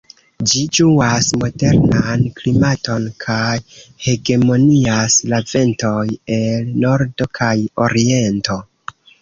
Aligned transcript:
Ĝi 0.51 0.61
ĝuas 0.77 1.27
moderan 1.41 2.23
klimaton, 2.39 3.05
kaj 3.25 3.53
hegemonias 4.07 5.19
la 5.35 5.43
ventoj 5.53 6.01
el 6.39 6.73
nordo 6.87 7.31
kaj 7.41 7.55
oriento. 7.87 8.61